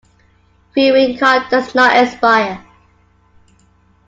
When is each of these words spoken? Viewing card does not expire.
Viewing 0.73 1.19
card 1.19 1.43
does 1.51 1.75
not 1.75 1.95
expire. 1.95 2.59